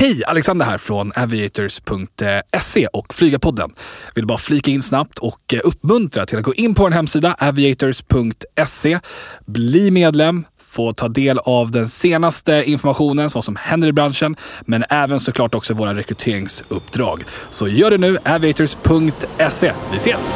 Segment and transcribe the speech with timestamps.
[0.00, 0.22] Hej!
[0.26, 3.70] Alexander här från aviators.se och Flygarpodden.
[4.14, 7.36] Vill bara flika in snabbt och eh, uppmuntra till att gå in på vår hemsida
[7.38, 9.00] aviators.se.
[9.46, 14.84] Bli medlem, få ta del av den senaste informationen, vad som händer i branschen, men
[14.90, 17.24] även såklart också våra rekryteringsuppdrag.
[17.50, 19.72] Så gör det nu, aviators.se.
[19.90, 20.34] Vi ses!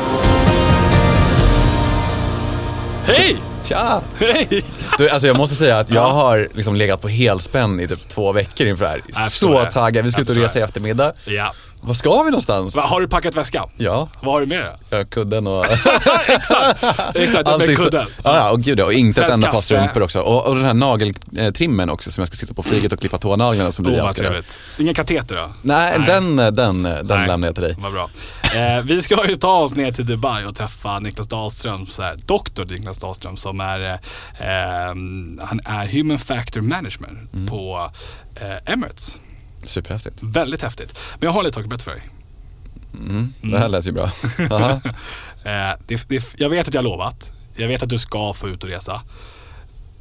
[3.04, 3.36] Hej!
[3.64, 4.00] Tja!
[4.18, 4.64] Hej!
[4.98, 8.32] Du, alltså jag måste säga att jag har liksom legat på helspänn i typ två
[8.32, 9.28] veckor inför det här.
[9.30, 10.04] Så taggad.
[10.04, 11.12] Vi ska ut och resa i eftermiddag.
[11.24, 11.52] Ja.
[11.84, 12.76] Var ska vi någonstans?
[12.76, 13.68] Va, har du packat väskan?
[13.76, 14.72] Ja, Vad har du med dig?
[14.90, 15.64] ja, kudden och
[16.28, 16.84] Exakt!
[17.14, 17.76] Exakt, med allting.
[17.76, 18.06] så- kudden.
[18.24, 20.20] Ja, ja, och gud ja, och inte ett enda par strumpor också.
[20.20, 23.72] Och, och den här nageltrimmen också som jag ska sitta på flyget och klippa tånaglarna
[23.72, 24.28] som blir vad älskade.
[24.28, 24.58] trevligt.
[24.78, 25.50] Ingen kateter då?
[25.62, 26.06] Nej, Nej.
[26.06, 27.26] den, den, den Nej.
[27.28, 27.76] lämnar jag till dig.
[27.78, 28.10] Vad bra.
[28.56, 32.16] Eh, vi ska ju ta oss ner till Dubai och träffa Niklas Dahlström, så här,
[32.26, 33.92] doktor Niklas Dahlström som är, eh,
[34.48, 34.86] eh,
[35.40, 37.46] han är Human Factor Management Mm.
[37.48, 37.90] på
[38.34, 39.20] eh, Emirates.
[39.62, 40.18] Superhäftigt.
[40.22, 40.98] Väldigt häftigt.
[41.14, 42.02] Men jag har lite saker att berätta för dig.
[42.94, 43.32] Mm.
[43.40, 44.10] Det här lät ju bra.
[45.44, 47.32] Eh, det, det, jag vet att jag har lovat.
[47.56, 49.02] Jag vet att du ska få ut och resa.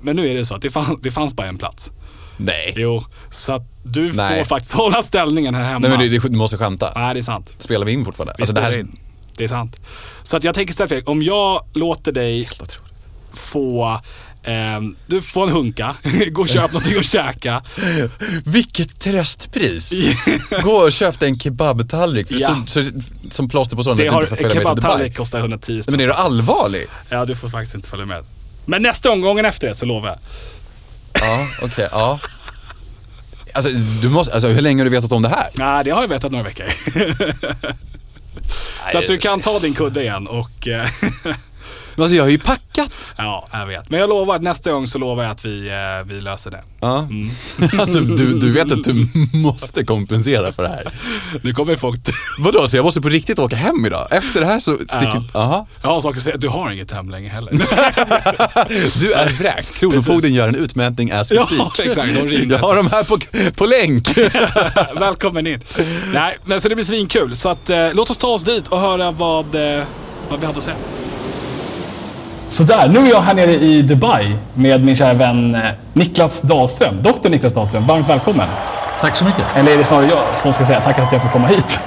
[0.02, 1.92] Men nu är det så att det, fann, det fanns bara en plats.
[2.38, 2.74] Nej.
[2.78, 4.40] Jo, så att du Nej.
[4.40, 5.88] får faktiskt hålla ställningen här hemma.
[5.88, 6.92] Nej men du, du måste skämta.
[6.96, 7.56] Nej, det är sant.
[7.58, 8.34] Spelar vi in fortfarande?
[8.38, 8.80] Vi Alltså det här...
[8.80, 9.00] in.
[9.38, 9.82] Det är sant.
[10.24, 12.50] Så att jag tänker istället om jag låter dig
[13.34, 14.02] få
[14.44, 15.96] ehm, du får en hunka,
[16.32, 17.64] gå och köp någonting att käka.
[18.46, 19.94] Vilket tröstpris!
[20.64, 22.64] Gå och köp dig en kebabtallrik för Ja.
[22.68, 22.90] så, så,
[23.32, 25.94] som plåster på såren att du inte får kebabtallrik kostar 110 Nej, spänn.
[25.94, 26.86] Men är du allvarlig?
[27.10, 28.24] Ja, du får faktiskt inte följa med.
[28.66, 30.18] Men nästa omgången efter det så lovar jag.
[31.14, 32.20] Ja, okej, ja.
[33.54, 35.50] Alltså, du måste, alltså hur länge har du vetat om det här?
[35.54, 36.66] Nej, det har jag vetat några veckor.
[38.92, 40.68] så att du kan ta din kudde igen och...
[41.98, 43.14] Alltså jag har ju packat.
[43.18, 43.90] ja, jag vet.
[43.90, 46.62] Men jag lovar att nästa gång så lovar jag att vi, eh, vi löser det.
[46.80, 47.00] Ja.
[47.00, 47.30] Mm.
[47.80, 50.94] Alltså du, du vet att du måste kompensera för det här.
[51.42, 52.00] Nu kommer folk...
[52.40, 54.08] Vadå, så jag måste på riktigt åka hem idag?
[54.12, 55.24] Efter det här så sticker...
[55.34, 55.68] Aha.
[55.82, 56.38] Jag har saker att säga.
[56.38, 57.52] Du har inget hem längre heller.
[59.00, 59.74] Du är vräkt.
[59.74, 60.36] Kronofogden Precis.
[60.36, 61.48] gör en utmätning as Ja,
[61.80, 62.16] exakt.
[62.16, 62.56] De ringde.
[62.56, 63.18] Jag har dem här på,
[63.56, 64.18] på länk.
[65.00, 65.62] Välkommen in.
[66.14, 67.36] Nej, men så det blir svinkul.
[67.36, 69.84] Så att, eh, låt oss ta oss dit och höra vad, eh,
[70.30, 70.78] vad vi hade att säga.
[72.52, 75.62] Sådär, nu är jag här nere i Dubai med min kära vän eh,
[75.94, 76.96] Niklas Dahlström.
[77.04, 78.48] Doktor Niklas Dahlström, varmt välkommen.
[79.02, 79.44] Tack så mycket.
[79.56, 81.80] Eller är det snarare jag som ska säga tack att jag får komma hit?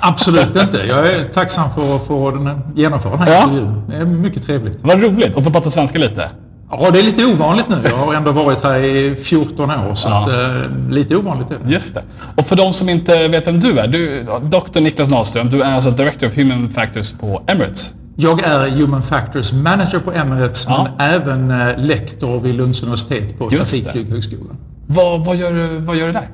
[0.00, 0.78] Absolut inte.
[0.88, 3.42] Jag är tacksam för att få genomföra den här Ja.
[3.42, 3.82] intervjun.
[3.90, 4.78] Det är mycket trevligt.
[4.82, 6.28] Vad roligt att få prata svenska lite.
[6.70, 7.76] Ja, det är lite ovanligt nu.
[7.84, 10.22] Jag har ändå varit här i 14 år, så Ja.
[10.22, 11.72] att, eh, lite ovanligt är det.
[11.72, 12.02] Just det.
[12.36, 13.86] Och för de som inte vet vem du är.
[13.88, 14.80] Du, Dr.
[14.80, 17.94] Niklas Dahlström, du är alltså Director of Human Factors på Emirates.
[18.20, 20.88] Jag är Human Factors Manager på Emirates, Ja.
[20.98, 23.74] men även eh, lektor vid Lunds universitet på Just.
[23.74, 24.56] Trafikflyghögskolan.
[24.86, 26.28] Vad, vad, gör, du- vad gör du där?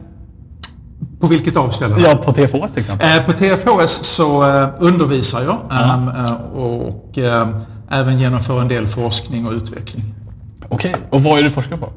[1.21, 1.97] På vilket avställe?
[1.99, 3.19] Ja, på TFHS till exempel.
[3.19, 7.19] Eh, På TFHS så eh, undervisar jag eh, och
[7.91, 10.15] även genomför en del forskning och utveckling.
[10.69, 11.89] Okej, och vad är du forskar på?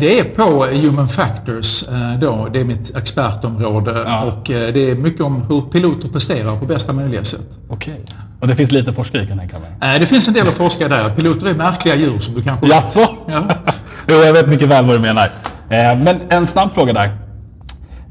[0.00, 1.84] Det är på Human Factors
[2.20, 2.48] då.
[2.52, 4.22] Det är mitt expertområde Ja.
[4.24, 7.58] och det är mycket om hur piloter presterar på bästa möjliga sätt.
[7.68, 8.00] Okej.
[8.40, 9.94] Och det finns lite forskare kan jag tänka mig.
[9.94, 11.10] Eh, Det finns en del att forska där.
[11.10, 13.06] Piloter är märkliga djur som du kanske Jaså?
[13.28, 13.42] Ja.
[14.08, 15.24] jo, jag vet mycket väl vad du menar.
[15.68, 17.16] Eh, men en snabb fråga där.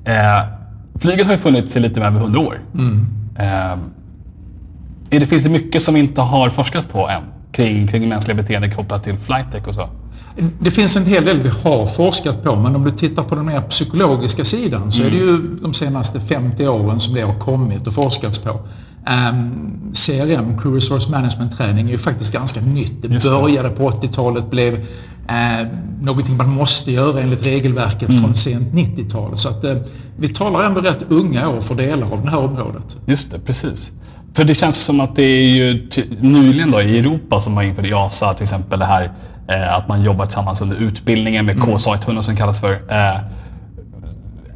[0.06, 0.48] Eh,
[1.00, 2.60] flyget har ju funnits i lite över 100 år.
[3.40, 3.46] Eh,
[5.12, 7.22] är det, finns det mycket som vi inte har forskat på än?
[7.52, 9.90] Kring, kring mänskliga beteenden kopplat till flight tech och så?
[10.60, 13.46] Det finns en hel del vi har forskat på, men om du tittar på den
[13.46, 17.88] mer psykologiska sidan så är det ju de senaste 50 åren som det har kommit
[17.88, 18.60] och forskats på.
[19.10, 23.02] Um, CRM, Crew Resource Management-träning, är ju faktiskt ganska nytt.
[23.02, 24.74] Det började på 80-talet, blev
[25.28, 25.68] eh,
[26.02, 28.22] någonting man måste göra enligt regelverket Mm.
[28.22, 29.38] från sent 90-tal.
[29.38, 29.76] Så att, eh,
[30.18, 32.98] vi talar ändå rätt unga år för delar av det här området.
[33.06, 33.92] Just det, precis.
[34.34, 35.90] För det känns som att det är ju
[36.22, 39.12] nyligen då i Europa som man införde IASA till exempel det här
[39.48, 42.72] eh, att man jobbar tillsammans under utbildningen med KSA 100 som det kallas för.
[42.72, 43.20] Eh,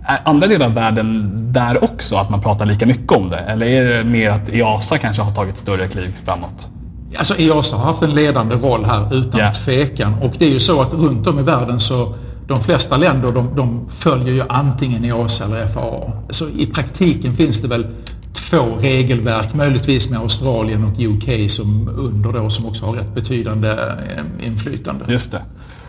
[0.05, 3.37] är andra delar av världen där också att man pratar lika mycket om det?
[3.37, 6.69] Eller är det mer att IASA kanske har tagit större kliv framåt?
[7.17, 9.53] Alltså EASA har haft en ledande roll här utan Ja.
[9.53, 10.13] tvekan.
[10.21, 12.15] Och det är ju så att runt om i världen så
[12.47, 16.11] de flesta länder de, de följer ju antingen EASA eller FAA.
[16.29, 17.87] Så i praktiken finns det väl
[18.33, 23.69] två regelverk, möjligtvis med Australien och UK som under då, som också har rätt betydande
[23.69, 25.05] eh, inflytande.
[25.07, 25.41] Just det.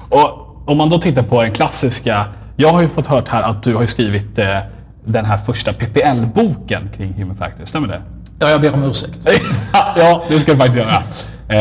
[0.08, 2.25] Och om man då tittar på den klassiska.
[2.56, 4.58] Jag har ju fått hört här att du har skrivit eh,
[5.04, 7.68] den här första PPL-boken kring Human Factors.
[7.68, 8.02] Stämmer det?
[8.38, 9.20] Ja, jag ber om ursäkt.
[9.96, 11.02] ja, det ska du faktiskt göra.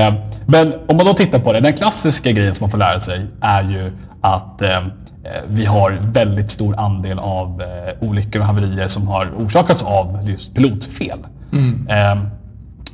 [0.08, 0.14] Eh,
[0.46, 1.60] Men om man då tittar på det.
[1.60, 3.92] Den klassiska grejen som man får lära sig är ju
[4.22, 4.82] att eh,
[5.48, 10.56] vi har väldigt stor andel av eh, olyckor och haverier som har orsakats av just
[10.56, 11.20] pilotfel.
[11.90, 12.24] Eh,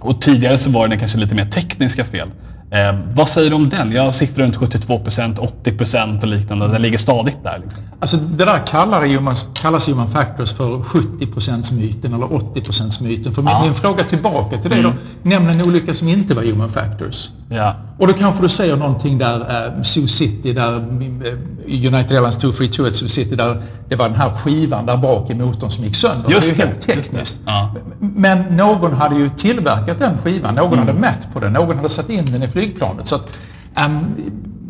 [0.01, 2.27] och tidigare så var det kanske lite mer tekniska fel.
[2.71, 3.91] Eh, vad säger du om den?
[3.91, 6.67] Jag siffror runt 72%, 80% och liknande.
[6.67, 7.59] Den ligger stadigt där.
[7.63, 7.83] Liksom.
[7.99, 13.33] Alltså det där kallar human, kallas human factors för 70%-myten eller 80%-myten.
[13.33, 13.61] För min, Ja.
[13.63, 14.93] min fråga tillbaka till dig då,
[15.23, 17.29] nämn en olycka som inte var human factors.
[17.49, 17.75] Ja.
[17.97, 21.33] Och då kanske du säger någonting där, eh, Sioux City, där eh,
[21.67, 25.35] United Airlines 232 at Sioux City, där det var den här skivan där bak i
[25.35, 26.31] motorn som gick sönder.
[26.31, 27.39] Just det är ju helt tekniskt.
[27.45, 27.75] Ja.
[27.99, 30.79] Men någon hade ju tillverkat den skivan, någon Mm.
[30.87, 33.07] hade mätt på den, någon hade satt in den i flygplanet.
[33.07, 33.37] Så att,
[33.75, 34.05] ehm,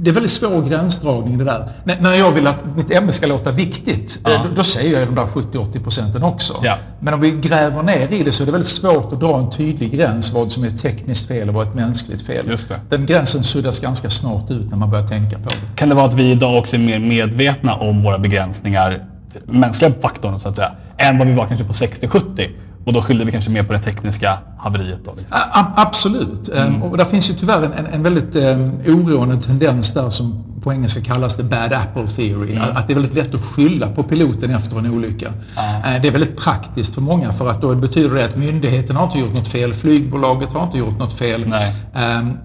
[0.01, 1.69] det är väldigt svår gränsdragning det där.
[1.85, 5.07] N- när jag vill att mitt ämne ska låta viktigt, eh, då, då säger jag
[5.07, 6.53] de där 70-80 procenten också.
[6.63, 6.75] Ja.
[6.99, 9.49] Men om vi gräver ner i det så är det väldigt svårt att dra en
[9.51, 12.45] tydlig gräns vad som är ett tekniskt fel och vad ett mänskligt fel.
[12.89, 15.55] Den gränsen suddas ganska snart ut när man börjar tänka på det.
[15.75, 19.05] Kan det vara att vi idag också är mer medvetna om våra begränsningar,
[19.45, 22.49] mänskliga faktorn så att säga, än vad vi var kanske på 60-70?
[22.89, 25.13] Och då skyller vi kanske mer på det tekniska haveriet då?
[25.17, 25.37] Liksom.
[25.75, 26.49] Absolut.
[26.49, 30.73] Ehm, Och där finns ju tyvärr en, en, väldigt um, oroande tendens där som på
[30.73, 32.55] engelska kallas the bad apple theory.
[32.57, 35.25] Att- Att det är väldigt lätt att skylla på piloten efter en olycka.
[35.57, 39.03] Eh, Det är väldigt praktiskt för många för att då betyder det att myndigheten har
[39.05, 41.53] inte gjort något fel, flygbolaget har inte gjort något fel,
[41.93, 42.37] ehm,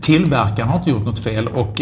[0.00, 1.80] tillverkaren har inte gjort något fel och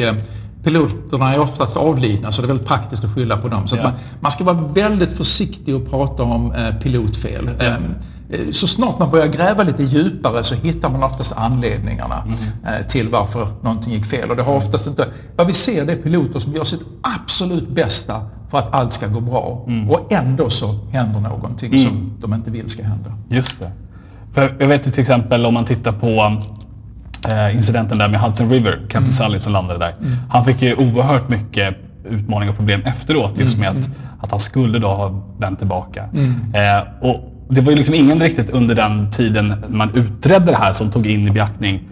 [0.64, 3.68] piloterna är oftast avlidna så det är väldigt praktiskt att skylla på dem.
[3.68, 3.82] Så Ja.
[3.82, 7.48] man, man ska vara väldigt försiktig och prata om eh, pilotfel.
[7.60, 7.84] Ehm,
[8.30, 12.36] eh, så snart man börjar gräva lite djupare så hittar man oftast anledningarna Mm.
[12.80, 14.30] eh, till varför någonting gick fel.
[14.30, 15.06] Och det har oftast inte...
[15.36, 18.14] Vad vi ser det är piloter som gör sitt absolut bästa
[18.50, 19.64] för att allt ska gå bra.
[19.66, 19.90] Mm.
[19.90, 23.12] Och ändå så händer någonting som de inte vill ska hända.
[23.28, 23.70] Just det.
[24.32, 26.38] För jag vet till exempel om man tittar på
[27.54, 29.94] incidenten där med Hudson River, Captain Sully som landade där.
[30.30, 31.76] Han fick ju oerhört mycket
[32.10, 33.88] utmaningar och problem efteråt just med att,
[34.20, 36.02] att han skulle då ha vänt tillbaka.
[36.54, 40.72] Eh, och det var ju liksom ingen riktigt under den tiden man utredde det här
[40.72, 41.82] som tog in i beaktning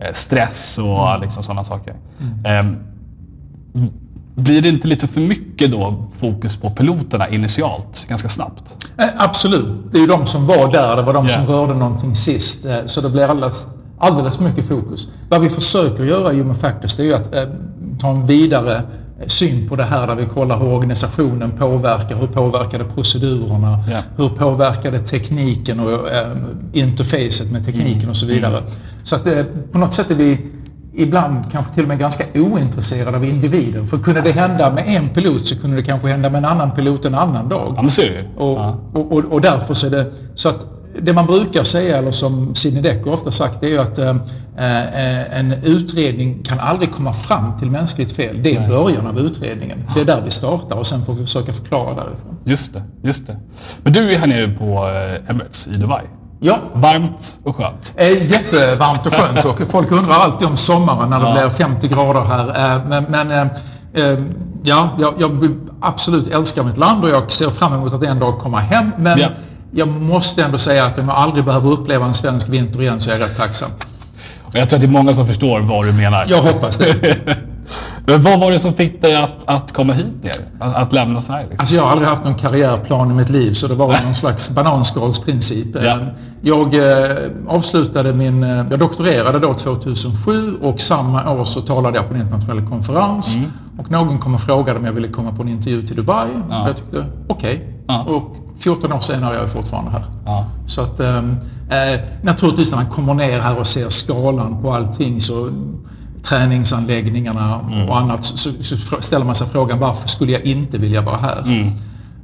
[0.00, 1.94] eh, stress och liksom sådana saker.
[2.44, 2.66] Eh,
[4.34, 8.86] blir det inte lite för mycket då fokus på piloterna initialt, ganska snabbt?
[8.98, 9.92] Eh, Absolut.
[9.92, 11.34] Det är ju de som var där, det var de Ja.
[11.34, 12.66] som rörde någonting sist.
[12.66, 13.66] Eh, Så det blir alldeles,
[14.00, 15.08] alldeles för mycket fokus.
[15.28, 17.42] Vad vi försöker göra i Human Factors det är ju att eh,
[18.00, 22.26] ta en vidare eh, syn på det här där vi kollar hur organisationen påverkar, hur
[22.26, 23.98] påverkade procedurerna, Ja.
[24.16, 26.36] hur påverkade tekniken och eh,
[26.72, 28.62] interfacet med tekniken och så vidare.
[29.02, 30.46] Så att eh, på något sätt är vi
[30.94, 33.84] ibland kanske till och med ganska ointresserade av individer.
[33.84, 36.70] För kunde det hända med en pilot så kunde det kanske hända med en annan
[36.70, 37.72] pilot en annan dag.
[37.76, 38.42] Ja, men så är det.
[38.44, 38.78] Och, Ja.
[38.94, 40.66] och, och, och därför så är det så att
[41.02, 44.10] det man brukar säga, eller som Sidney Dekker ofta sagt, det är ju att eh,
[44.56, 48.42] eh, en utredning kan aldrig komma fram till mänskligt fel.
[48.42, 49.84] Det är början av utredningen.
[49.94, 52.36] Det är där vi startar och sen får vi försöka förklara därifrån.
[52.44, 53.36] Just det, just det.
[53.82, 56.02] Men du är här nere på eh, Emirates i Dubai.
[56.42, 57.94] Ja, Varmt och skönt.
[57.96, 61.32] är jättevarmt och skönt och folk undrar alltid om sommaren när det Ja.
[61.32, 62.74] blir 50 grader här.
[62.76, 63.40] Eh, Men, men eh,
[64.10, 64.18] eh,
[64.62, 65.50] ja, jag, jag
[65.80, 68.90] absolut älskar mitt land och jag ser fram emot att en dag komma hem.
[68.98, 69.28] Men Ja.
[69.72, 73.10] Jag måste ändå säga att om jag aldrig behöver uppleva en svensk vinter igen så
[73.10, 73.70] är jag rätt tacksam.
[74.52, 76.24] Jag tror att det är många som förstår vad du menar.
[76.28, 77.16] Jag hoppas det.
[78.06, 80.32] Men vad var det som fick dig att, att komma hit ner?
[80.60, 81.42] Att, att lämna Sverige?
[81.42, 81.56] Liksom?
[81.60, 84.50] Alltså jag har aldrig haft någon karriärplan i mitt liv så det var någon slags
[84.50, 85.76] bananskalsprincip.
[85.84, 85.98] Ja.
[86.42, 87.16] Jag eh,
[87.48, 88.42] avslutade min...
[88.42, 93.36] eh, Jag doktorerade då 2007 och samma år så talade jag på en internationell konferens.
[93.78, 96.28] Och någon kom och frågade om jag ville komma på en intervju till Dubai.
[96.50, 96.62] Ja.
[96.62, 97.68] Och jag tyckte okej.
[97.86, 98.02] Ja.
[98.02, 100.04] Och 14 år senare är jag fortfarande här.
[100.24, 100.46] Ja.
[100.66, 101.36] Så att ehm,
[101.70, 105.50] eh, naturligtvis när man kommer ner här och ser skalan på allting så
[106.22, 111.16] träningsanläggningarna och annat så, så ställer man sig frågan varför skulle jag inte vilja vara
[111.16, 111.42] här?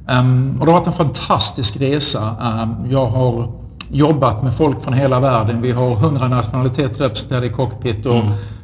[0.09, 2.35] Ehm, och det har varit en fantastisk resa.
[2.41, 3.51] Ehm, jag har
[3.91, 5.61] jobbat med folk från hela världen.
[5.61, 8.23] Vi har 100 nationaliteter representerade i cockpit och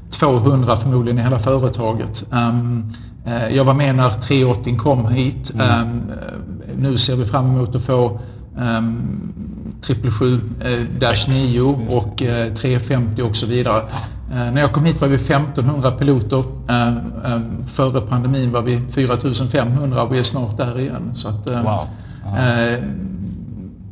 [0.10, 2.26] 200 förmodligen i hela företaget.
[3.26, 5.52] Eh, jag var med när 380 kom hit.
[5.60, 5.82] Eh,
[6.78, 8.20] nu ser vi fram emot att få
[8.58, 9.34] um,
[9.82, 11.62] 777 eh, Dash 9
[11.98, 13.82] och eh, 350 och så vidare.
[14.32, 16.44] Eh, när jag kom hit var vi 1500 piloter.
[16.70, 21.12] Eh, eh, före pandemin var vi 4500 och vi är snart där igen.
[21.16, 21.80] Så att, eh, Wow.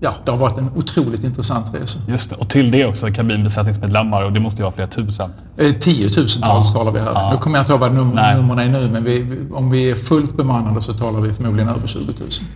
[0.04, 2.00] Ja, det har varit en otroligt intressant resa.
[2.08, 2.36] Just det.
[2.36, 5.34] Och till det också kabinbesättningsmedlemmar och det måste ju vara flera tusen.
[5.58, 6.80] Eh, Tiotusentals Ja.
[6.80, 7.12] talar vi här.
[7.16, 7.30] Ja.
[7.34, 8.36] Nu kommer jag inte ihåg vad num- Nej.
[8.36, 11.88] numren är nu, men vi, om vi är fullt bemannade så talar vi förmodligen över
[11.88, 12.14] 20 000.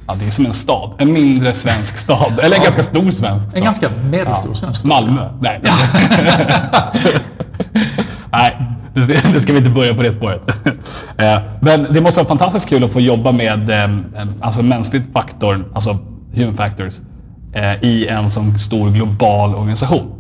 [0.08, 0.92] Ja, det är som en stad.
[0.98, 2.40] En mindre svensk stad.
[2.44, 3.58] Eller en ganska stor svensk stad.
[3.58, 4.90] En ganska medelstor svensk stad.
[4.90, 5.30] Malmö?
[5.42, 5.62] Nej.
[8.32, 8.58] Nej.
[8.94, 10.42] det, det ska vi inte börja på det spåret.
[11.18, 13.98] Eh, Men det måste vara fantastiskt kul att få jobba med eh,
[14.42, 15.98] alltså mänskligt faktor, alltså
[16.34, 16.94] human factors,
[17.82, 20.12] i en sån stor global organisation.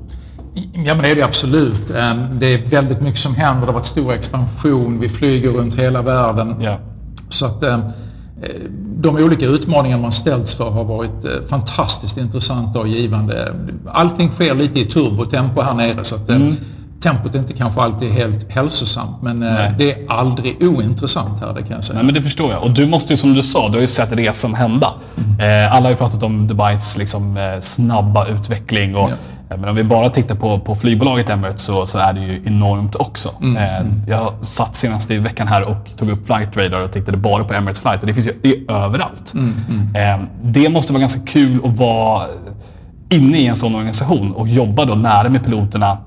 [0.74, 1.89] Ja, men det är det absolut.
[1.89, 3.62] Ehm, Det är väldigt mycket som händer.
[3.62, 5.00] Det har varit stor expansion.
[5.00, 6.56] Vi flyger runt hela världen.
[6.62, 6.80] Ja.
[7.30, 7.77] Så att eh,
[8.98, 13.54] de olika utmaningar man ställts för har varit eh, fantastiskt intressanta och givande.
[13.88, 16.38] Allting sker lite i turbotempo här nere så att eh,
[17.05, 19.74] tempot är inte kanske alltid helt hälsosamt men eh, Nej.
[19.77, 21.95] det är aldrig ointressant här, det kan jag säga.
[21.97, 22.63] Nej, men det förstår jag.
[22.63, 24.93] Och du måste ju, som du sa, du har ju sett resan hända.
[25.39, 28.95] Eh, alla har ju pratat om Dubais liksom, eh, snabba utveckling.
[28.95, 29.15] Och, Ja.
[29.57, 32.95] Men om vi bara tittar på, på flygbolaget Emirates så, så är det ju enormt
[32.95, 33.29] också.
[33.57, 37.43] Eh, jag satt senast i veckan här och tog upp Flight Radar och tittade bara
[37.43, 38.01] på Emirates Flight.
[38.01, 39.33] Och det finns ju det är överallt.
[39.95, 42.27] Eh, det måste vara ganska kul att vara
[43.09, 45.97] inne i en sån organisation och jobba då nära med piloterna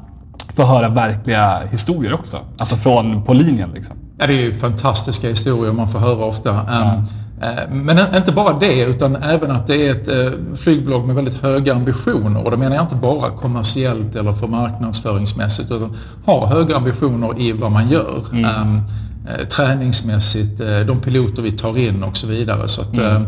[0.62, 2.38] att höra verkliga historier också.
[2.58, 3.70] Alltså från på linjen.
[3.74, 3.96] Liksom.
[4.18, 6.50] Ja, det är ju fantastiska historier man får höra ofta.
[6.50, 7.02] Ehm,
[7.42, 11.42] eh, Men inte bara det, utan även att det är ett eh, flygbolag med väldigt
[11.42, 12.44] höga ambitioner.
[12.44, 17.52] Och då menar jag inte bara kommersiellt eller för marknadsföringsmässigt, utan har höga ambitioner i
[17.52, 18.22] vad man gör.
[18.32, 18.80] Ehm,
[19.28, 22.68] eh, Träningsmässigt, de piloter vi tar in och så vidare.
[22.68, 23.20] Så att, eh,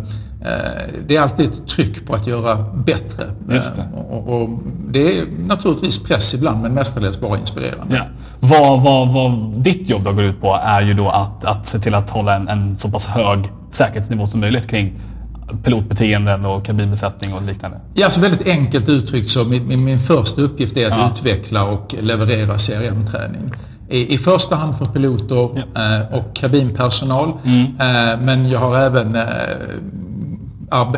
[1.06, 3.24] det är alltid ett tryck på att göra bättre.
[3.48, 3.56] Det.
[3.56, 4.48] Eh, Och, och
[4.88, 7.96] det är naturligtvis press ibland, men mestadels bara inspirerande.
[7.96, 8.04] Ja.
[8.40, 11.78] Vad, vad, vad ditt jobb då går ut på är ju då att, att se
[11.78, 15.00] till att hålla en, en så pass hög säkerhetsnivå som möjligt kring
[15.64, 17.80] pilotbeteenden och kabinbesättning och liknande.
[17.94, 21.10] Ja, alltså väldigt enkelt uttryckt så min, min, min första uppgift är att Ja.
[21.14, 23.52] utveckla och leverera CRM-träning.
[23.88, 27.32] I, I första hand för piloter eh, och kabinpersonal.
[27.44, 27.62] Mm.
[27.64, 29.22] Eh, men jag har även eh,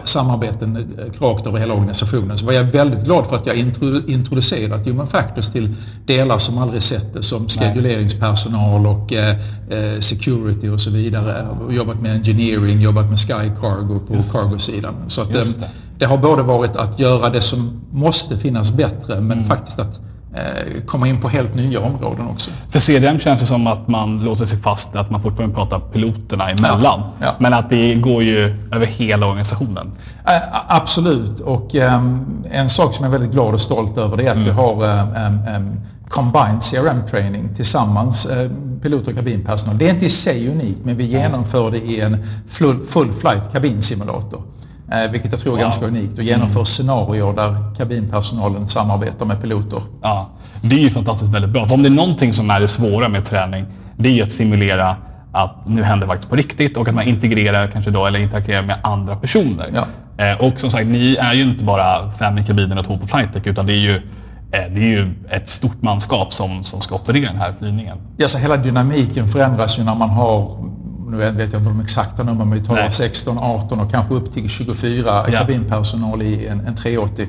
[0.04, 2.38] samarbeten eh, rakt över hela organisationen.
[2.38, 5.74] Så var jag väldigt glad för att jag intro, introducerat Human Factors till
[6.06, 9.36] delar som aldrig sett det som skeduleringspersonal och eh,
[9.70, 11.48] eh, security och så vidare.
[11.66, 14.94] Och jobbat med engineering, jobbat med Sky Cargo på cargo-sidan.
[15.08, 15.68] Så att, Just eh, det.
[15.98, 19.44] det har både varit att göra det som måste finnas bättre men Mm.
[19.44, 20.00] faktiskt att
[20.86, 22.50] komma in på helt nya områden också.
[22.70, 26.50] För CDM känns det som att man låser sig fast, att man fortfarande pratar piloterna
[26.50, 26.80] emellan.
[27.00, 27.34] Ja, ja.
[27.38, 29.90] Men att det går ju över hela organisationen.
[30.26, 30.32] Eh,
[30.68, 31.40] absolut.
[31.40, 34.36] Och ehm, en sak som jag är väldigt glad och stolt över det är att
[34.36, 34.48] Mm.
[34.48, 35.70] vi har ehm, ehm,
[36.08, 38.50] combined CRM-training tillsammans, eh,
[38.82, 39.78] pilot och kabinpersonal.
[39.78, 43.52] Det är inte i sig unikt, men vi genomför det i en full, full flight
[43.52, 44.42] kabinsimulator.
[44.92, 46.64] Eh, vilket jag tror är ganska unikt och genomför Mm.
[46.66, 49.80] scenarier där kabinpersonalen samarbetar med piloter.
[50.02, 50.28] Ja,
[50.62, 51.66] det är ju fantastiskt väldigt bra.
[51.66, 54.30] För om det är någonting som är det svåra med träning, det är ju att
[54.32, 54.96] simulera
[55.32, 58.78] att nu händer faktiskt på riktigt och att man integrerar kanske då, eller interagerar med
[58.82, 59.70] andra personer.
[59.74, 59.84] Ja.
[60.24, 63.06] Eh, och som sagt, ni är ju inte bara fem i kabinen och två på
[63.06, 66.94] flight utan det är ju, eh, det är ju ett stort manskap som, som ska
[66.94, 67.98] operera den här flygningen.
[68.16, 70.56] Ja, så hela dynamiken förändras ju när man har,
[71.12, 72.90] nu vet jag inte de exakta numren, men vi talar Nej.
[72.90, 75.38] 16, 18 och kanske upp till 24 Ja.
[75.38, 77.28] kabinpersonal i en, en 380.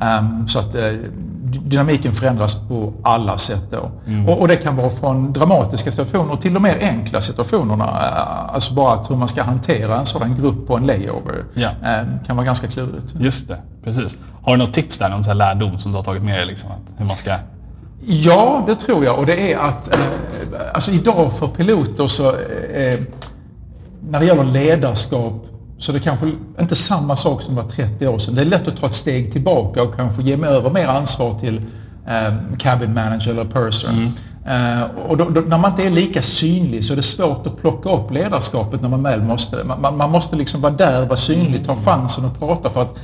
[0.00, 3.74] Ehm, så att dy- dynamiken förändras på alla sätt.
[4.06, 4.28] Mm.
[4.28, 7.84] Och, och det kan vara från dramatiska situationer till de mer enkla situationerna.
[7.84, 11.68] Eh, alltså bara att hur man ska hantera en sådan grupp på en layover Ja.
[11.68, 13.14] eh, kan vara ganska klurigt.
[13.18, 14.16] Just det, precis.
[14.42, 16.46] Har du något tips där, någon här lärdom som du har tagit med dig?
[16.46, 17.34] Liksom, hur man ska...
[18.00, 19.18] Ja, det tror jag.
[19.18, 20.00] Och det är att eh,
[20.74, 23.00] alltså idag för piloter så eh,
[24.08, 25.46] när det gäller ledarskap
[25.78, 28.34] så det är kanske inte samma sak som var 30 år sedan.
[28.34, 31.40] Det är lätt att ta ett steg tillbaka och kanske ge mig över mer ansvar
[31.40, 31.62] till
[32.08, 33.90] eh, cabin manager eller person.
[33.90, 34.10] Mm
[35.08, 37.90] och då, då, när man inte är lika synlig så är det svårt att plocka
[37.90, 39.64] upp ledarskapet när man väl måste.
[39.64, 42.94] Man, man, måste liksom vara där, vara synlig, ta chansen att prata för att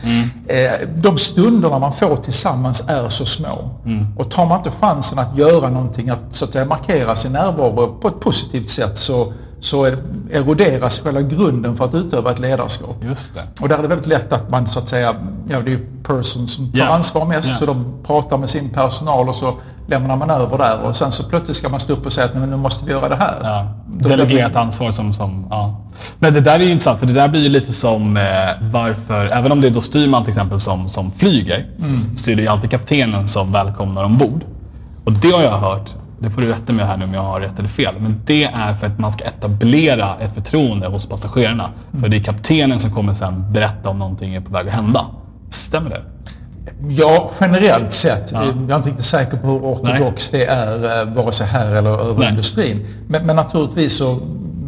[0.46, 3.70] eh, de stunderna man får tillsammans är så små.
[4.16, 7.98] Och tar man inte chansen att göra någonting, att så att säga markera sin närvaro
[8.00, 9.86] på ett positivt sätt så, så
[10.32, 12.96] eroderas själva grunden för att utöva ett ledarskap.
[13.02, 13.62] Just det.
[13.62, 15.14] Och där är det väldigt lätt att man så att säga,
[15.48, 16.86] ja det är ju person som tar Ja.
[16.88, 17.56] ansvar mest Ja.
[17.56, 19.54] så de pratar med sin personal och så
[19.86, 22.32] lämnar man över där och sen så plötsligt ska man stå upp och säga att
[22.34, 23.38] "Nej, men nu måste vi göra det här.
[23.42, 25.12] Ja, delegerat ansvar som...
[25.14, 25.80] som ja.
[26.18, 28.22] Men det där är ju intressant, för det där blir ju lite som eh,
[28.72, 31.70] varför, även om det är då styrman till exempel som, som flyger,
[32.16, 34.44] så är det ju alltid kaptenen som välkomnar ombord.
[35.04, 35.90] Och det har jag hört,
[36.20, 38.44] det får du rätta mig här nu om jag har rätt eller fel, men det
[38.44, 41.70] är för att man ska etablera ett förtroende hos passagerarna.
[42.00, 45.06] För det är kaptenen som kommer sen berätta om någonting är på väg att hända.
[45.50, 46.00] Stämmer det?
[46.88, 48.32] Ja, generellt sett.
[48.32, 48.44] Ja.
[48.44, 51.90] Jag är inte riktigt säker på hur ortodox det är, eh, vare sig här eller
[51.90, 52.28] över Nej.
[52.28, 52.86] industrin.
[53.08, 54.18] Men, men naturligtvis så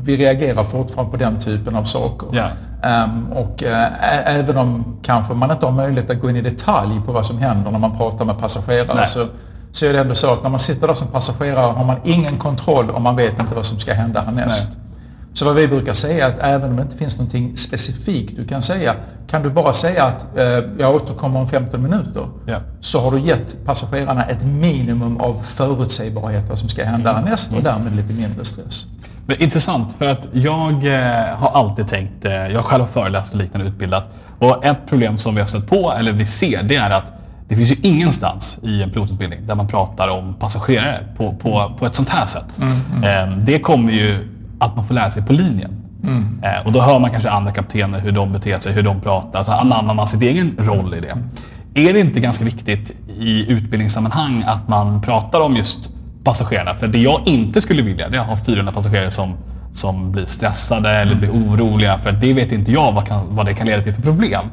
[0.04, 2.28] vi reagerar fortfarande på den typen av saker.
[2.32, 2.48] Ja.
[2.88, 7.00] Ehm, och ä- även om kanske man inte har möjlighet att gå in i detalj
[7.06, 9.06] på vad som händer när man pratar med passagerare Nej.
[9.06, 9.26] så,
[9.72, 12.38] så är det ändå så att när man sitter där som passagerare har man ingen
[12.38, 14.68] kontroll och man vet inte vad som ska hända härnäst.
[14.68, 14.78] Nej.
[15.34, 18.46] Så vad vi brukar säga är att även om det inte finns någonting specifikt du
[18.46, 18.94] kan säga,
[19.26, 20.44] kan du bara säga att eh,
[20.78, 22.60] jag återkommer om 15 minuter, ja.
[22.80, 27.24] så har du gett passagerarna ett minimum av förutsägbarhet vad som ska hända mm.
[27.24, 28.86] härnäst och därmed lite mindre stress.
[29.26, 33.38] Men, intressant, för att jag eh, har alltid tänkt, eh, jag har själv föreläst och
[33.38, 34.04] liknande utbildat,
[34.38, 37.12] och ett problem som vi har stött på, eller vi ser, det är att
[37.52, 41.86] det finns ju ingenstans i en pilotutbildning där man pratar om passagerare på, på, på
[41.86, 42.58] ett sånt här sätt.
[42.58, 43.30] Mm, mm.
[43.30, 44.28] Eh, det kommer ju
[44.58, 45.70] att man får lära sig på linjen.
[46.02, 46.40] Mm.
[46.42, 49.42] Eh, och då hör man kanske andra kaptener hur de beter sig, hur de pratar.
[49.42, 51.18] Så anammar man sin egen roll i det.
[51.88, 55.90] Är det inte ganska viktigt i utbildningssammanhang att man pratar om just
[56.24, 56.74] passagerarna?
[56.74, 59.34] För det jag inte skulle vilja det är att ha 400 passagerare som,
[59.72, 61.98] som blir stressade eller blir oroliga.
[61.98, 64.46] För det vet inte jag vad, kan, vad det kan leda till för problem.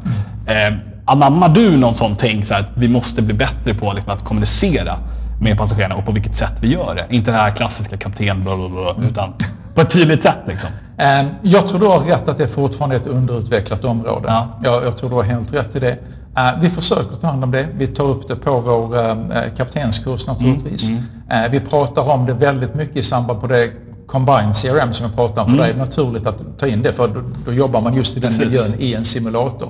[0.48, 0.74] Mm.
[0.74, 0.80] Eh,
[1.12, 4.96] anammar du någon sån tänk så att vi måste bli bättre på liksom, att kommunicera
[5.42, 7.16] med passagerarna och på vilket sätt vi gör det?
[7.16, 9.10] Inte det här klassiska kapten, bla, bla, bla, mm.
[9.10, 9.34] utan
[9.76, 10.40] på ett tydligt sätt.
[10.48, 10.70] Liksom.
[10.98, 14.28] Ehm, jag tror du har rätt att det fortfarande är ett underutvecklat område.
[14.28, 14.60] Ja.
[14.64, 15.98] Jag, jag tror du har helt rätt i det.
[16.36, 17.68] Ehm, vi försöker ta hand om det.
[17.74, 20.90] Vi tar upp det på vår ehm, kaptenskurs naturligtvis.
[20.90, 21.52] Mm, mm.
[21.52, 23.72] Vi pratar om det väldigt mycket i samband med det
[24.08, 25.48] Combined CRM som jag pratade om.
[25.48, 25.68] För mm.
[25.68, 28.30] det är naturligt att ta in det för då, då jobbar man just i den
[28.30, 28.46] Precis.
[28.46, 29.70] miljön i en simulator.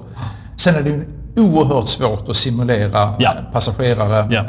[0.56, 1.06] Sen är det
[1.36, 3.34] oerhört svårt att simulera ja.
[3.54, 4.44] passagerare ja.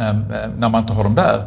[0.59, 1.45] när man inte har dem där.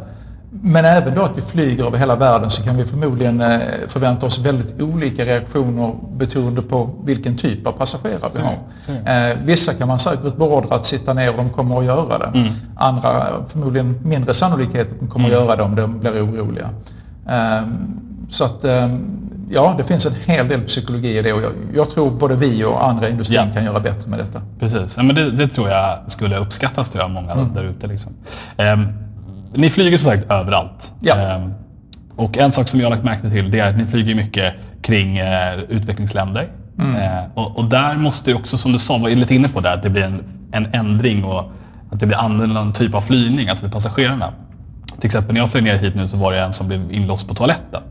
[0.62, 4.26] Men även då att vi flyger över hela världen så kan vi förmodligen eh, förvänta
[4.26, 9.30] oss väldigt olika reaktioner beroende på vilken typ av passagerare vi har.
[9.30, 12.38] Eh, vissa kan man säkert beordra att sitta ner och de kommer att göra det.
[12.38, 12.52] Mm.
[12.76, 15.38] Andra förmodligen mindre sannolikhet att de kommer mm.
[15.38, 16.70] att göra det om de blir oroliga.
[17.28, 18.00] Ehm,
[18.30, 21.90] så att ehm, ja, det finns en hel del psykologi i det och jag, jag
[21.90, 23.54] tror både vi och andra industrin ja.
[23.54, 24.42] kan göra bättre med detta.
[24.60, 27.54] Precis, ja, men det, det tror jag skulle uppskattas av många mm.
[27.54, 27.86] där ute.
[27.86, 28.12] Liksom.
[28.56, 28.88] Um,
[29.54, 30.92] ni flyger som sagt överallt.
[31.00, 31.16] Ja.
[31.16, 31.52] Ehm,
[32.16, 34.54] och en sak som jag har lagt märke till det är att ni flyger mycket
[34.82, 36.48] kring eh, utvecklingsländer.
[36.78, 36.96] Mm.
[36.96, 39.72] Eh, och, och, där måste ju också, som du sa, var lite inne på det,
[39.72, 41.50] att det blir en, en ändring och
[41.90, 44.32] att det blir annan typ av flygning, alltså med passagerarna.
[44.98, 47.28] Till exempel när jag flög ner hit nu så var det en som blev inlåst
[47.28, 47.82] på toaletten.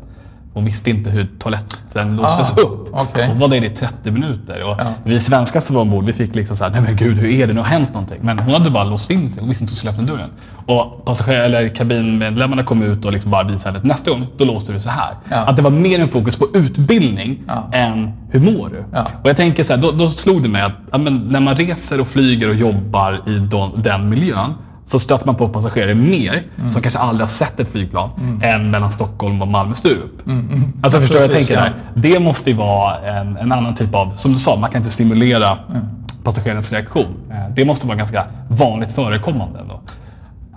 [0.53, 2.93] Hon visste inte hur toaletten låstes ah, upp.
[2.93, 3.27] Okay.
[3.27, 4.63] Hon var där i 30 minuter.
[4.63, 4.85] Och ja.
[5.03, 7.47] Vi svenskar som var ombord, vi fick liksom så här, nej men gud hur är
[7.47, 7.53] det?
[7.53, 8.19] Nu har hänt någonting.
[8.21, 9.39] Men hon hade bara låst in sig.
[9.39, 10.29] Hon visste inte hur hon skulle öppna dörren.
[10.65, 14.73] Och passagerare eller kabinmedlemmarna kom ut och liksom bara visade att nästa gång, då låste
[14.73, 15.15] du så här.
[15.29, 15.37] Ja.
[15.37, 17.69] Att det var mer en fokus på utbildning ja.
[17.71, 18.99] än hur mår du?
[19.21, 22.01] Och jag tänker så här, då, då slog det mig att men, när man reser
[22.01, 24.53] och flyger och jobbar i don, den miljön
[24.85, 26.69] så stöter man på passagerare mer mm.
[26.69, 28.41] som kanske aldrig har sett ett flygplan mm.
[28.41, 30.25] än mellan Stockholm och Malmö-Sturup.
[30.25, 30.49] Mm.
[30.49, 30.73] mm.
[30.83, 31.53] Alltså förstår jag tänker?
[31.53, 31.65] Ja.
[31.95, 34.91] Det måste ju vara en, en, annan typ av, som du sa, man kan inte
[34.91, 35.85] stimulera mm.
[36.23, 37.15] passagerarens reaktion.
[37.31, 39.59] Eh, det måste vara ganska vanligt förekommande.
[39.59, 39.79] Ändå.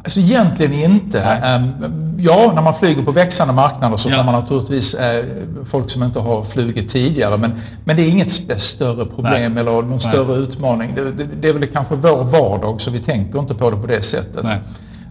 [0.07, 1.21] Alltså egentligen inte.
[1.21, 1.71] Ehm,
[2.19, 4.17] ja, när man flyger på växande marknader så ja.
[4.17, 5.25] får man naturligtvis eh,
[5.65, 7.37] folk som inte har flugit tidigare.
[7.37, 7.53] Men,
[7.85, 9.61] men det är inget större problem Nej.
[9.61, 10.01] eller någon Nej.
[10.01, 10.93] större utmaning.
[10.95, 13.87] Det, det, det, är väl kanske vår vardag så vi tänker inte på det på
[13.87, 14.45] det sättet.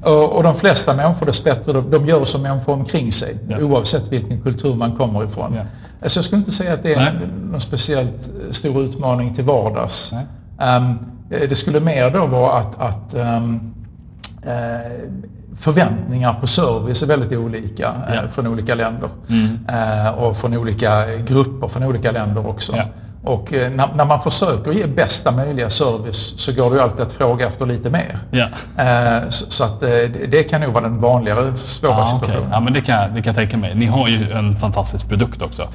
[0.04, 3.38] Och, och, de flesta människor dessbättre, de, de gör som människor omkring sig.
[3.48, 3.58] Ja.
[3.60, 5.54] Oavsett vilken kultur man kommer ifrån.
[5.56, 5.62] Ja.
[6.02, 7.30] Alltså jag skulle inte säga att det är Nej.
[7.52, 10.14] någon speciellt stor utmaning till vardags.
[10.78, 13.85] Um, det skulle mer då vara att, att um, Eh,
[15.58, 18.22] förväntningar på service är väldigt olika eh, ja.
[18.32, 19.10] från olika länder.
[19.30, 19.60] Mm.
[19.70, 22.76] Eh, och från olika grupper från olika länder också.
[22.76, 22.84] Ja.
[23.24, 27.14] Och när, när, man försöker ge bästa möjliga service så går det ju alltid att
[27.14, 28.18] fråga efter lite mer.
[28.32, 28.48] Ja.
[29.30, 29.80] Så, så, att
[30.30, 32.38] det kan nog vara den vanligare svåra ah, situationen.
[32.38, 32.52] Okay.
[32.52, 33.76] Ja, men det kan, det kan jag tänka mig.
[33.76, 35.68] Ni har ju en fantastisk produkt också.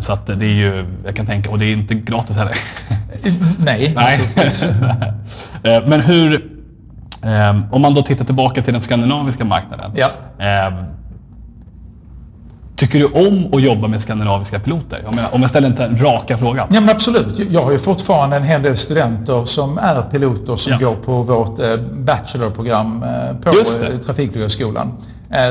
[0.00, 2.56] Så att det är ju, jag kan tänka, och det är inte gratis heller.
[3.58, 4.20] Nej, Nej.
[5.88, 6.53] Men hur,
[7.70, 9.92] om man då tittar tillbaka till den skandinaviska marknaden.
[9.96, 10.08] Ja.
[10.68, 10.94] Um,
[12.76, 15.00] Tycker du om att jobba med skandinaviska piloter?
[15.04, 16.66] Jag menar, om jag ställer en raka fråga.
[16.70, 17.50] Ja, men absolut.
[17.50, 20.88] Jag har ju fortfarande en hel del studenter som är piloter som ja.
[20.88, 24.92] går på vårt eh, bachelorprogram eh, på eh, Trafikflygarskolan.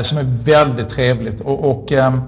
[0.02, 1.40] Som är väldigt trevligt.
[1.40, 2.20] Och, och ehm,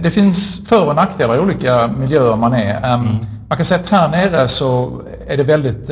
[0.00, 2.94] det finns för och nackdelar i olika miljöer man är.
[2.94, 3.16] Mm.
[3.48, 5.90] Man kan säga att här nere så är det väldigt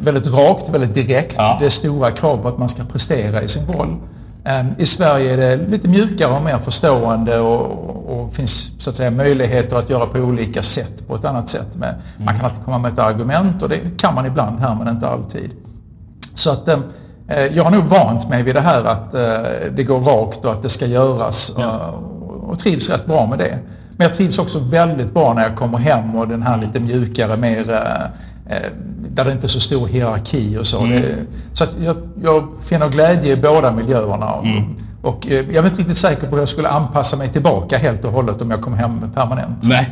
[0.00, 1.34] väldigt rakt, väldigt direkt.
[1.36, 1.56] Ja.
[1.60, 3.96] Det är stora krav på att man ska prestera i sin roll.
[4.44, 7.70] Ehm, I Sverige är det lite mjukare och mer förstående och,
[8.06, 11.68] och finns så att säga möjligheter att göra på olika sätt på ett annat sätt.
[11.74, 12.00] Men mm.
[12.18, 15.08] Man kan alltid komma med ett argument och det kan man ibland här men inte
[15.08, 15.50] alltid.
[16.34, 16.82] Så att ehm,
[17.28, 20.52] eh, jag har nog vant mig vid det här att eh, det går rakt och
[20.52, 21.94] att det ska göras ja.
[22.20, 23.58] och, och trivs rätt bra med det.
[23.96, 27.36] Men jag trivs också väldigt bra när jag kommer hem och den här lite mjukare,
[27.36, 27.72] mer...
[27.72, 28.06] Eh,
[29.08, 30.80] där det inte är så stor hierarki och så.
[30.80, 31.02] Mm.
[31.02, 31.16] Det,
[31.52, 34.34] så att jag, jag finner glädje i båda miljöerna.
[34.34, 34.76] Mm.
[35.02, 38.04] Och eh, jag är inte riktigt säker på hur jag skulle anpassa mig tillbaka helt
[38.04, 39.58] och hållet om jag kom hem permanent.
[39.62, 39.90] Nej.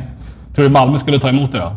[0.55, 1.71] Tror du Malmö skulle ta emot det då?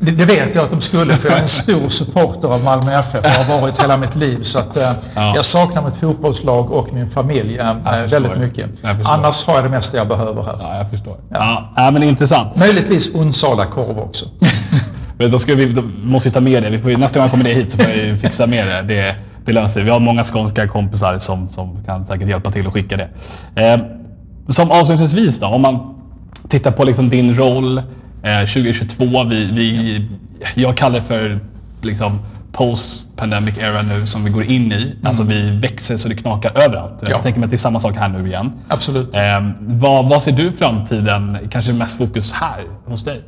[0.00, 2.98] Det, det, vet jag att de skulle, för jag är en stor supporter av Malmö
[2.98, 4.42] FF och har varit hela mitt liv.
[4.42, 5.32] Så att, eh, ja.
[5.36, 7.74] Jag saknar mitt fotbollslag och min familj eh,
[8.10, 8.70] väldigt mycket.
[9.04, 10.56] Annars har jag det mesta jag behöver här.
[10.60, 11.16] Ja, jag förstår.
[11.28, 11.72] Ja.
[11.76, 12.56] Ja, men intressant.
[12.56, 14.26] Möjligtvis Onsala korv också.
[15.18, 16.70] men då, ska vi, då måste vi ta med det.
[16.70, 18.94] Vi får, nästa gång jag kommer ner hit så får vi fixa med det.
[18.94, 22.72] det det löser Vi har många skånska kompisar som, som kan säkert hjälpa till att
[22.72, 23.08] skicka det.
[23.62, 23.80] Eh,
[24.48, 25.94] som avslutningsvis då, om man
[26.48, 27.78] tittar på liksom din roll
[28.22, 29.24] eh, 2022.
[29.24, 30.08] Vi, vi,
[30.54, 31.38] jag kallar det för
[31.82, 32.18] liksom,
[32.52, 34.82] post-pandemic era nu som vi går in i.
[34.82, 34.96] Mm.
[35.02, 36.94] Alltså vi växer så det knakar överallt.
[37.00, 37.10] Ja.
[37.10, 38.52] Jag tänker mig att det är samma sak här nu igen.
[38.68, 39.14] Absolut.
[39.14, 43.22] Eh, vad, vad ser du framtiden, kanske mest fokus här hos dig?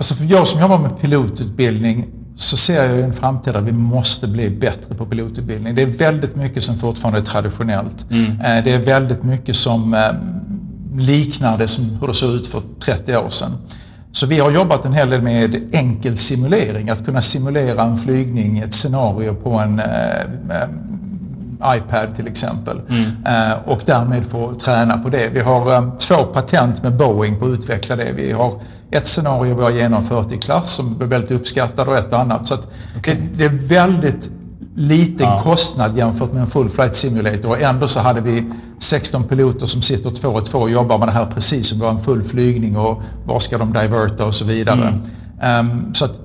[0.00, 4.28] Alltså för jag som jobbar med pilotutbildning så ser jag en framtid där vi måste
[4.28, 5.74] bli bättre på pilotutbildning.
[5.74, 8.10] Det är väldigt mycket som fortfarande är traditionellt.
[8.10, 8.30] Mm.
[8.30, 10.12] Eh, det är väldigt mycket som eh,
[11.00, 13.52] liknar det som hur det såg ut för 30 år sedan.
[14.12, 18.58] Så vi har jobbat en hel del med enkel simulering, att kunna simulera en flygning,
[18.58, 20.68] ett scenario på en eh,
[21.64, 22.80] iPad till exempel.
[22.88, 23.04] Mm.
[23.26, 25.28] Eh, och därmed få träna på det.
[25.28, 28.12] Vi har eh, två patent med Boeing på att utveckla det.
[28.12, 32.12] Vi har ett scenario vi har genomfört i klass som är väldigt uppskattat och ett
[32.12, 32.46] annat.
[32.46, 32.54] Så
[32.98, 33.14] okay.
[33.14, 34.30] det, det, är väldigt
[34.74, 35.40] liten ja.
[35.42, 39.82] kostnad jämfört med en full flight simulator och ändå så hade vi 16 piloter som
[39.82, 42.22] sitter två och två och jobbar med det här precis som det var en full
[42.22, 45.00] flygning och var ska de diverta och så vidare.
[45.40, 45.70] Mm.
[45.70, 46.20] Um, så att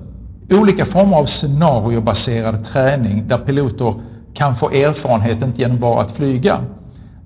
[0.50, 3.94] olika former av scenariobaserad träning där piloter
[4.36, 6.58] kan få erfarenhet, inte genom bara att flyga.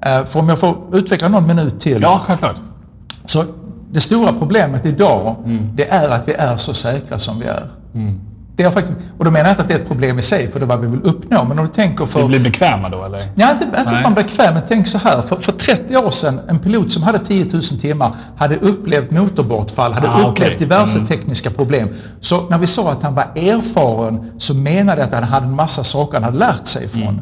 [0.07, 2.03] Uh, för om jag får utveckla någon minut till.
[2.03, 2.57] Ja, självklart.
[3.25, 3.45] Så
[3.93, 5.77] det stora problemet idag, mm.
[5.77, 7.69] det är att vi är så säkra som vi är.
[7.95, 8.21] Mm.
[8.61, 10.51] Det är faktiskt, och då menar jag inte att det är ett problem i sig,
[10.51, 11.45] för det är vad vi vill uppnå.
[11.45, 12.23] Men om du tänker för...
[12.23, 13.21] Du blir bekväma då eller?
[13.35, 15.23] Ja, inte, inte att man blir bekväm, men tänk så här.
[15.23, 19.93] För, för 30 år sedan, en pilot som hade 10 000 timmar hade upplevt motorbortfall,
[19.93, 20.59] hade ah, upplevt okay.
[20.59, 21.07] diverse mm.
[21.07, 21.89] tekniska problem.
[22.21, 25.55] Så när vi sa att han var erfaren så menade det att han hade en
[25.55, 27.21] massa saker han hade lärt sig från.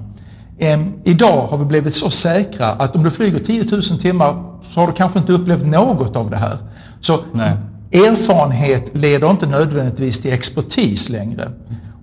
[0.60, 0.92] Mm.
[1.04, 4.86] idag har vi blivit så säkra att om du flyger 10 000 timmar så har
[4.86, 6.58] du kanske inte upplevt något av det här.
[7.00, 7.52] Så Nej.
[7.92, 11.50] Erfarenhet leder inte nödvändigtvis till expertis längre.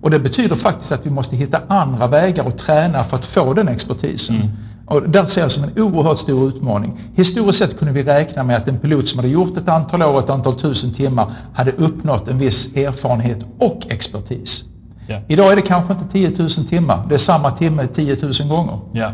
[0.00, 3.54] Och det betyder faktiskt att vi måste hitta andra vägar att träna för att få
[3.54, 4.36] den expertisen.
[4.36, 4.48] Mm.
[4.86, 7.00] Och där ser jag som en oerhört stor utmaning.
[7.14, 10.18] Historiskt sett kunde vi räkna med att en pilot som hade gjort ett antal år,
[10.18, 14.64] ett antal tusen timmar, hade uppnått en viss erfarenhet och expertis.
[15.08, 15.22] Yeah.
[15.28, 18.80] Idag är det kanske inte 10 000 timmar, det är samma timme 10 000 gånger.
[18.92, 19.12] Ja,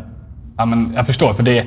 [0.57, 1.65] ja men jag förstår, för det,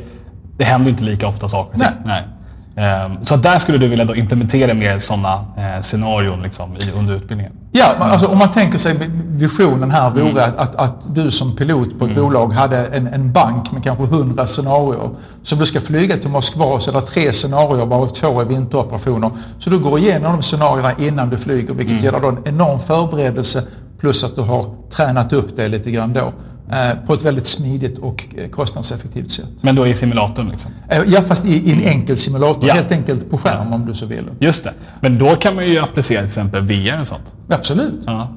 [0.59, 1.79] det händer inte lika ofta saker.
[1.79, 1.92] Nej.
[2.05, 2.29] Nej.
[2.78, 7.52] Ehm, så där skulle du vilja då implementera mer sådana eh, scenarion liksom, under utbildningen?
[7.72, 10.36] Ja, alltså, om man tänker sig visionen här vore mm.
[10.44, 12.22] att, att, att, du som pilot på ett mm.
[12.22, 15.10] bolag hade en, en bank med kanske 100 scenarier.
[15.42, 19.30] Så du ska flyga till Moskva så är det tre scenarier varav två är vinteroperationer.
[19.58, 22.04] Så du går igenom de scenarierna innan du flyger vilket mm.
[22.04, 23.62] ger dig en enorm förberedelse
[24.00, 26.32] plus att du har tränat upp det lite grann då.
[26.72, 29.48] Eh, på ett väldigt smidigt och eh, kostnadseffektivt sätt.
[29.61, 30.48] Men då i simulatorn?
[30.48, 30.70] Liksom.
[30.88, 32.68] Eh, ja, fast i, i en enkel simulator.
[32.68, 32.74] Ja.
[32.74, 34.24] Helt enkelt på skärm om du så vill.
[34.38, 34.72] Just det.
[35.00, 37.35] Men då kan man ju applicera till exempel VR och sånt.
[37.48, 38.00] Absolut.
[38.07, 38.29] Ja.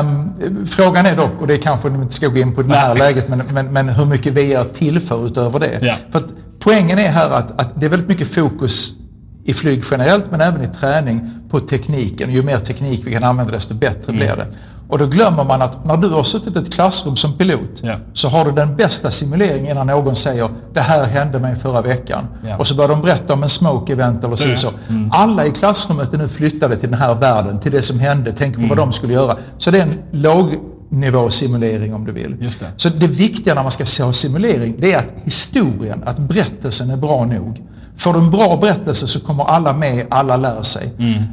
[0.00, 2.76] Um, frågan är dock, och det kanske vi inte ska gå in på i det
[2.76, 5.78] här läget, men, men, men, hur mycket VR tillför utöver det.
[5.82, 5.94] Ja.
[6.10, 8.92] För att poängen är här att, att det är väldigt mycket fokus
[9.44, 12.30] i flyg generellt men även i träning på tekniken.
[12.30, 14.16] Ju mer teknik vi kan använda desto bättre mm.
[14.16, 14.46] blir det.
[14.92, 17.98] Och då glömmer man att när du har suttit i ett klassrum som pilot yeah.
[18.12, 22.26] så har du den bästa simuleringen innan någon säger det här hände mig förra veckan.
[22.44, 22.60] Yeah.
[22.60, 24.56] Och så börjar de berätta om en smoke event eller så.
[24.56, 24.70] Så.
[24.88, 25.10] Mm.
[25.12, 28.54] Alla i klassrummet är nu flyttade till den här världen, till det som hände, tänker
[28.54, 28.68] på mm.
[28.68, 29.36] vad de skulle göra.
[29.58, 32.36] Så det är en lågnivåsimulering om du vill.
[32.38, 32.66] Det.
[32.76, 36.96] Så det viktiga när man ska se simulering, det är att historien, att berättelsen är
[36.96, 37.62] bra nog.
[38.02, 40.92] Får du en bra berättelse så kommer alla med, alla lär sig.
[40.98, 41.16] Mm.
[41.18, 41.28] Um,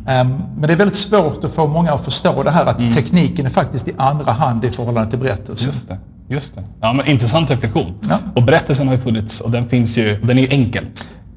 [0.58, 2.92] men det är väldigt svårt att få många att förstå det här att mm.
[2.92, 5.70] tekniken är faktiskt i andra hand i förhållande till berättelsen.
[5.72, 5.98] Just det.
[6.28, 6.64] Just det.
[6.82, 7.94] Ja, men intressant reflektion.
[8.10, 8.18] Ja.
[8.36, 10.86] Och berättelsen har ju funnits och den finns ju, den är ju enkel.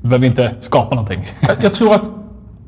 [0.02, 1.28] Du behöver inte skapa någonting.
[1.40, 2.10] Jag, jag tror att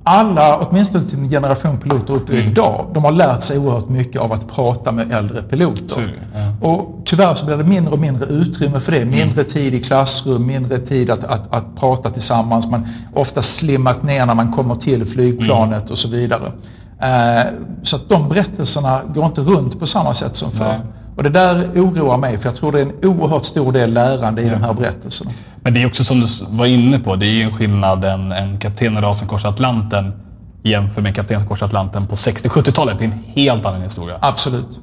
[0.05, 2.51] alla, åtminstone till en generation piloter uppe mm.
[2.51, 5.89] idag, de har lärt sig oerhört mycket av att prata med äldre piloter.
[5.89, 6.44] Så, ja.
[6.65, 8.99] Och tyvärr så blir det mindre och mindre utrymme för det.
[8.99, 9.11] Mm.
[9.11, 12.71] Mindre tid i klassrum, mindre tid att, att, att prata tillsammans.
[12.71, 15.93] Man ofta slimmat ner när man kommer till flygplanet mm.
[15.93, 16.53] och så vidare.
[17.03, 20.77] Eh, så att de berättelserna går inte runt på samma sätt som förr.
[21.17, 24.43] Och det där oroar mig för jag tror det är en oerhört stor del lärande
[24.43, 24.53] i ja.
[24.53, 25.31] de här berättelserna.
[25.63, 28.33] Men det är också som du var inne på, det är ju en skillnad en,
[28.33, 30.13] en kapten idag som korsar Atlanten
[30.65, 32.99] jämför med kapten som korsar Atlanten på 60-70-talet.
[32.99, 34.17] Det är en helt annan historia.
[34.21, 34.81] Absolut.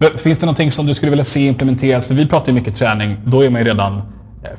[0.00, 2.06] Um, finns det någonting som du skulle vilja se implementeras?
[2.06, 3.16] För vi pratar ju mycket träning.
[3.24, 4.02] Då är man ju redan eh,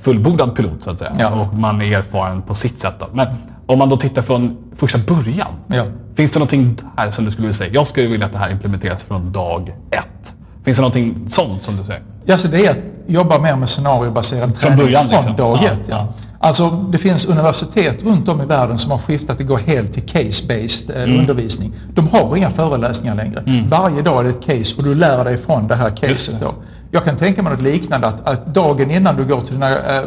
[0.02, 1.16] fullbordad pilot så att säga.
[1.20, 1.30] Ja.
[1.30, 2.96] Och man är erfaren på sitt sätt.
[3.00, 3.06] Då.
[3.14, 3.28] Men
[3.66, 5.52] om man då tittar från första början.
[5.68, 5.86] Ja.
[6.16, 7.74] Finns det någonting där som du skulle vilja säga?
[7.74, 10.36] Jag skulle vilja att det här implementeras från dag ett.
[10.66, 12.02] Finns det någonting sånt som du säger?
[12.26, 12.78] Ja, så det är att
[13.08, 15.36] jobba mer med scenariobaserad träning början, från liksom.
[15.36, 15.82] dag ett.
[15.88, 16.08] Ja.
[16.44, 20.04] Alltså, det finns universitet runt om i världen som har skiftat att gå helt till
[20.04, 21.20] case-based eh, Mm.
[21.20, 21.74] undervisning.
[21.94, 23.44] De har inga föreläsningar längre.
[23.70, 26.36] Varje dag är det ett case och du lär dig från det här caset.
[26.42, 26.54] Då.
[26.92, 30.04] Jag kan tänka mig något liknande, att, att dagen innan du går till dina eh,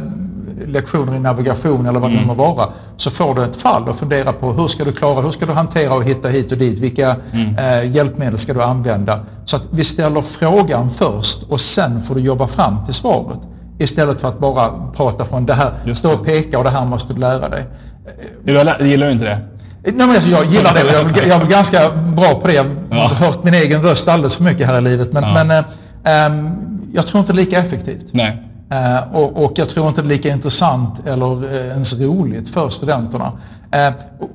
[0.67, 3.97] lektioner i navigation eller vad det nu må vara, så får du ett fall och
[3.97, 6.79] funderar på hur ska du klara hur ska du hantera och hitta hit och dit,
[6.79, 7.17] vilka
[7.59, 9.21] eh, hjälpmedel ska du använda?
[9.45, 13.41] Så att vi ställer frågan först och sen får du jobba fram till svaret.
[13.79, 16.85] Istället för att bara prata från det här, Just stå och peka och det här
[16.85, 17.65] måste du lära dig.
[18.45, 19.39] Gillar du inte det?
[19.83, 20.81] Nej, men alltså, jag gillar det.
[20.81, 22.53] Jag är, väl- jag är ganska bra på det.
[22.55, 23.09] Jag har Ja.
[23.09, 25.13] hört min egen röst alldeles för mycket här i livet.
[25.13, 25.65] Men, men eh,
[26.05, 26.51] ehm,
[26.95, 28.07] jag tror inte det är lika effektivt.
[28.13, 28.43] Nej.
[28.71, 32.69] Eh, och, och jag tror inte det är lika intressant eller eh, ens roligt för
[32.69, 33.33] studenterna.
[33.71, 34.31] Eh, och, och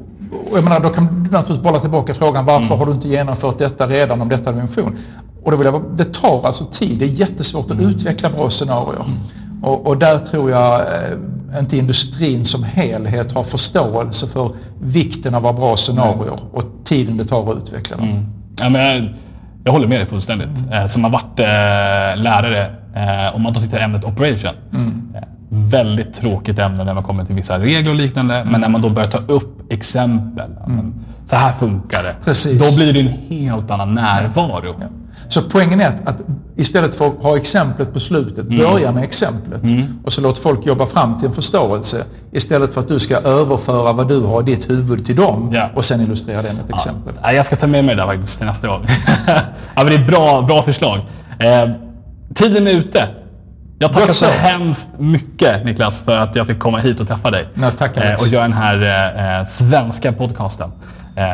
[0.54, 3.88] jag menar, då kan du naturligtvis bolla tillbaka frågan varför har du inte genomfört detta
[3.88, 4.98] redan om detta är mission?
[5.44, 7.00] Och då vill jag, det tar alltså tid.
[7.00, 9.06] Det är jättesvårt att utveckla bra scenarier.
[9.62, 15.46] Och, och där tror jag eh, inte industrin som helhet har förståelse för vikten av
[15.48, 18.26] att ha bra scenarier och tiden det tar att utveckla dem.
[18.60, 19.14] Ja, men jag,
[19.64, 20.72] jag håller med dig fullständigt.
[20.72, 22.66] Eh, som har varit eh, lärare,
[22.96, 24.52] eh, om man då tittar ämnet operation.
[25.16, 28.46] Eh, väldigt tråkigt ämne när man kommer till vissa regler och liknande.
[28.52, 30.50] Men när man då börjar ta upp exempel.
[30.68, 30.94] men
[31.26, 32.16] Så här funkar det.
[32.26, 32.60] Precis.
[32.60, 34.76] Då blir det en helt annan närvaro.
[34.82, 34.88] Ja.
[35.30, 36.18] Så poängen är att, att
[36.56, 38.58] istället för att ha exemplet på slutet, Mm.
[38.58, 39.62] börja med exemplet.
[40.04, 42.04] Och så låt folk jobba fram till en förståelse.
[42.32, 45.70] Istället för att du ska överföra vad du har i ditt huvud till dem Ja.
[45.76, 47.14] och sen illustrera det med ett exempel.
[47.22, 48.86] Ja, jag ska ta med mig det där faktiskt till nästa gång.
[49.28, 49.42] ja,
[49.76, 51.00] men det är bra, bra förslag.
[51.40, 51.70] Eh,
[52.36, 53.08] tiden är ute.
[53.82, 57.48] Jag tackar så hemskt mycket Niklas för att jag fick komma hit och träffa dig.
[57.54, 60.72] Nej, tackar, eh, och göra den här eh, eh, svenska podcasten.
[61.16, 61.26] Eh,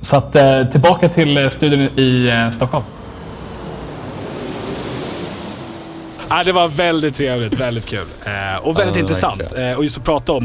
[0.00, 2.84] så att, eh, tillbaka till eh, studion i Stockholm.
[6.30, 8.06] Ja, det var väldigt trevligt, väldigt kul.
[8.24, 9.42] Eh, och väldigt Ja, intressant.
[9.56, 10.44] Eh, och just att prata om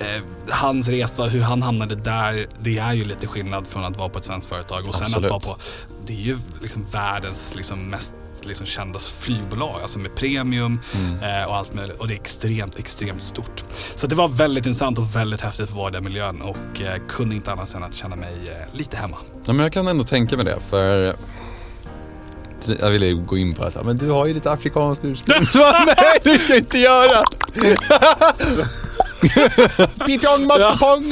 [0.00, 2.46] eh, hans resa, hur han hamnade där.
[2.60, 5.24] Det är ju lite skillnad från att vara på ett svenskt företag och sen Absolut.
[5.32, 5.62] att vara på,
[6.06, 10.80] det är ju liksom världens liksom mest liksom kända flygbolag, alltså med premium
[11.22, 12.00] eh, och allt möjligt.
[12.00, 13.64] Och det är extremt, extremt stort.
[13.94, 16.56] Så det var väldigt intressant och väldigt häftigt att vara i den miljön och
[17.08, 18.34] kunde inte annat än att känna mig
[18.72, 19.16] lite hemma.
[19.44, 21.14] Ja, men jag kan ändå tänka mig det, för
[22.80, 25.46] jag ville gå in på att men du har ju lite afrikanskt ursprung.
[25.86, 27.24] Nej, det ska jag inte göra!
[30.06, 31.08] Pipjong matpong!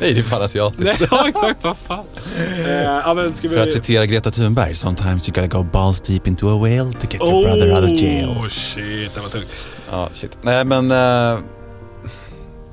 [0.00, 1.08] Nej, det är fan asiatiskt.
[1.10, 1.64] ja, exakt.
[1.64, 2.04] Vad fan.
[2.38, 3.54] Eh, ja, men ska vi...
[3.54, 7.06] För att citera Greta Thunberg, sometimes you gotta go balls deep into a whale to
[7.10, 8.28] get your brother out of jail.
[8.28, 9.48] Oh shit, det var tungt.
[9.90, 10.38] Ja, shit.
[10.42, 11.38] Nej men, uh,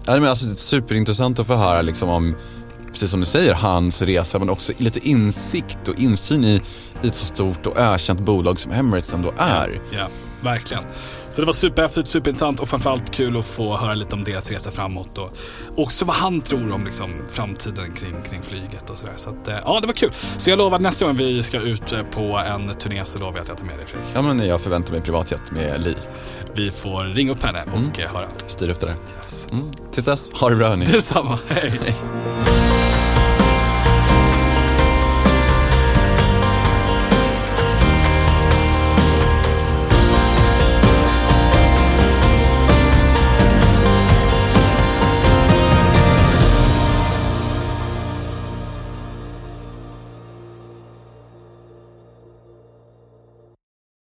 [0.07, 2.35] nej, men alltså, superintressant att få höra liksom om,
[2.95, 6.61] precis som du säger, hans resa men också lite insikt och insyn i,
[7.03, 9.81] i ett så stort och ökänt bolag som Emirates ändå är.
[9.91, 10.07] Ja,
[10.41, 10.83] verkligen.
[11.29, 14.71] Så det var superhäftigt, superintressant och framförallt kul att få höra lite om deras resa
[14.71, 15.31] framåt och
[15.75, 19.13] också vad han tror om liksom, framtiden kring, kring flyget och sådär.
[19.15, 20.11] Så att, eh, ja, det var kul.
[20.37, 23.33] Så jag lovar att nästa gång vi ska ut eh, på en turné så lovar
[23.33, 24.09] jag att jag tar med dig Fredrik.
[24.13, 25.95] Ja men jag förväntar mig privatjet med Li.
[26.55, 28.27] Vi får ringa upp henne och eh, höra.
[28.47, 28.95] Styr upp det där.
[29.17, 29.47] Yes.
[29.51, 29.71] Mm.
[29.91, 30.85] Tills dess, ha det bra hörni.
[30.85, 31.95] Detsamma, hej.